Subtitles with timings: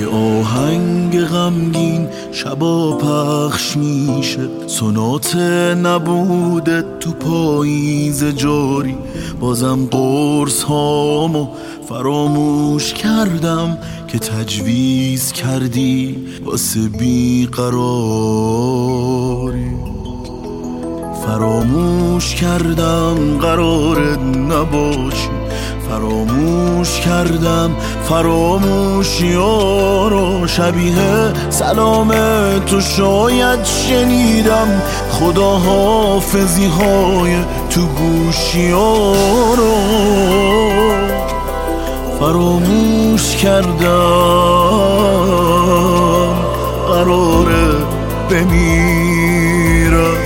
[0.00, 4.48] یه آهنگ غمگین شبا پخش میشه.
[4.66, 5.36] سنات
[5.84, 8.96] نبوده تو پاییز جاری.
[9.40, 11.48] بازم قرص هامو
[11.88, 13.78] فراموش کردم
[14.08, 17.80] که تجویز کردی واسه بیقراری.
[21.26, 25.49] فراموش کردم قرار نباشی
[25.90, 27.70] فراموش کردم
[28.08, 32.12] فراموشی رو شبیه سلام
[32.66, 34.82] تو شاید شنیدم.
[35.10, 37.36] خدا حافظی های
[37.70, 39.14] تو گوشی رو
[42.20, 43.80] فراموش کردم
[46.88, 47.74] قراره
[48.30, 50.16] بمیرم.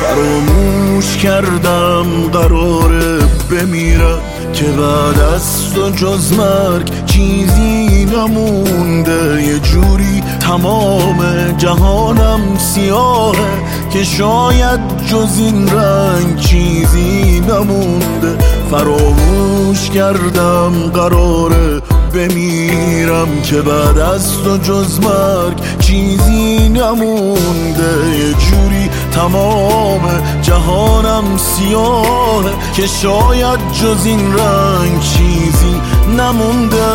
[0.00, 3.18] فراموش کردم قراره
[3.50, 4.18] بمیرم
[4.52, 9.42] که بعد از تو جز مرگ چیزی نمونده.
[9.42, 11.24] یه جوری تمام
[11.58, 18.44] جهانم سیاهه که شاید جز این رنگ چیزی نمونده.
[18.70, 21.80] فراموش کردم قراره
[22.14, 28.16] بمیرم که بعد از تو جز مرگ چیزی نمونده.
[28.18, 28.77] یه جوری
[29.18, 35.80] تمام جهانم سیاهه که شاید جز این رنگ چیزی
[36.16, 36.88] نمونده.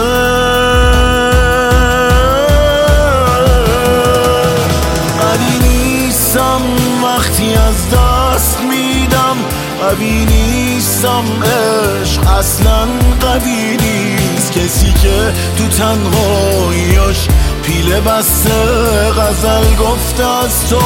[7.03, 9.37] وقتی از دست میدم.
[9.81, 12.85] قوی نیستم عشق اصلا
[13.21, 14.51] قوی نیست.
[14.51, 17.27] کسی که تو تنهاییاش
[17.63, 18.51] پیله بسته
[19.09, 20.77] غزل گفته از تو.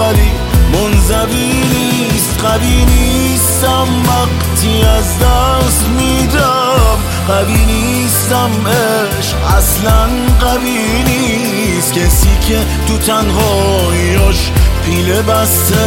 [0.00, 0.30] ولی
[0.72, 6.98] منزوی نیست قوی نیستم وقتی از دست میدم.
[7.28, 10.08] قوی نیستم عشق اصلا
[10.40, 11.92] قوی نیست.
[11.92, 14.50] کسی که تو تنهاییاش
[14.84, 15.86] پیله بسته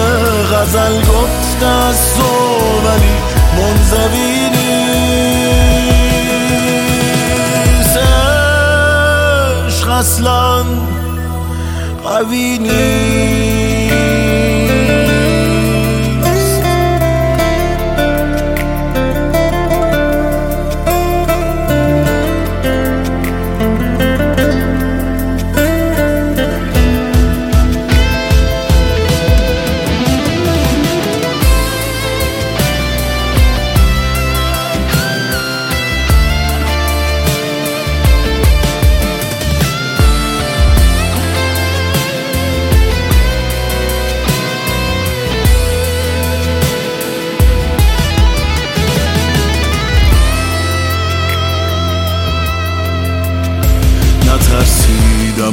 [0.53, 2.31] غزل گفته از تو
[2.85, 3.15] ولی
[3.57, 4.73] منزوی نیست.
[9.67, 10.63] عشق اصلا
[12.03, 12.92] قوی نیست.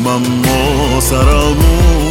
[0.01, 1.57] نترسیدم اما سرم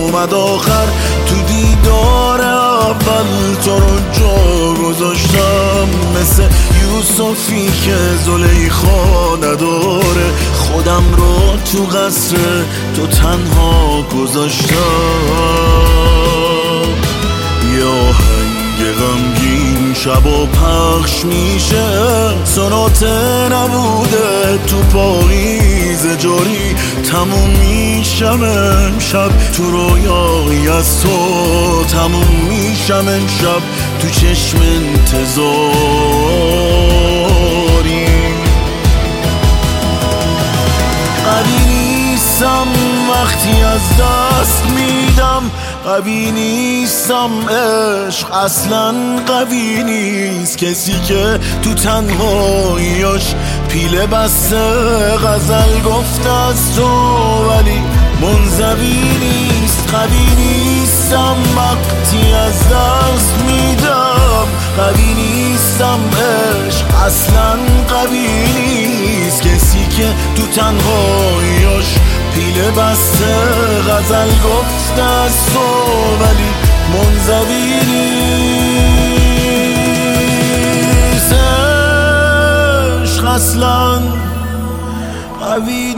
[0.02, 0.88] اومد آخر.
[1.26, 5.88] تو دیدار اول تو رو جا گذاشتم.
[6.22, 6.44] مثل
[6.82, 10.30] یوسفی که زلیخا نداره.
[10.54, 12.38] خودم رو تو قصر
[12.96, 14.76] تو تنها گذاشتم.
[17.78, 21.86] یه آهنگ غمگین شبا پخش میشه.
[22.44, 23.04] سنات
[23.52, 26.76] نبوده تو پاییز جاری
[27.12, 31.10] تموم میشم امشب تو رویایی از تو.
[31.84, 33.62] تموم میشم امشب
[34.00, 35.70] تو چشم انتظاری.
[41.26, 42.68] قوی نیستم
[43.12, 45.52] وقتی از دست میدم
[45.84, 48.94] قوی نیستم عشق اصلا
[49.28, 50.57] قوی نیست.
[50.57, 53.35] کسی که تو تنهاییاش
[53.69, 54.57] پیله بسته
[55.17, 56.88] غزل گفته از تو
[57.50, 57.81] ولی
[58.22, 59.90] منزوی نیست.
[59.94, 64.47] قوی نیستم وقتی از دست میدم.
[64.78, 67.55] قوی نیستم عشق اصلا
[67.90, 68.28] قوی
[68.59, 69.41] نیست.
[69.41, 71.96] کسی که تو تنهاییاش
[72.35, 73.69] پیله بسته
[73.99, 75.59] غزل گفته از تو
[76.19, 76.49] ولی
[76.93, 77.73] منزوی
[81.11, 81.34] نیست
[83.03, 83.99] عشق اصلا
[85.40, 85.96] قوی